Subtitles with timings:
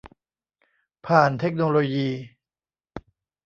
[1.05, 2.09] ผ่านเทคโนโลยี